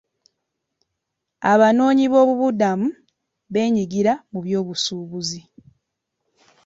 Abanoonyiboobubudamu 1.51 2.87
beenyigira 3.53 4.13
mu 4.31 4.39
byobusuubuzi. 4.45 5.39